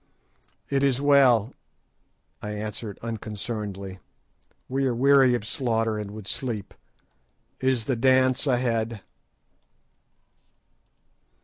[0.67, 1.53] "It is well,"
[2.41, 3.99] I answered unconcernedly;
[4.67, 6.73] "we are weary of slaughter, and would sleep.
[7.59, 9.01] Is the dance ended?"